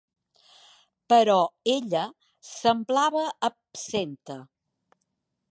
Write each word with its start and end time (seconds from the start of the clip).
Però 1.13 1.35
ella 1.75 2.01
semblava 2.53 3.29
absenta. 3.51 4.43